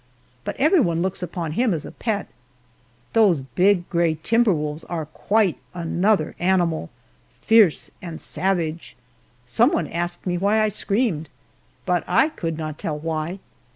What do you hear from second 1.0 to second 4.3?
looks upon him as a pet. Those big, gray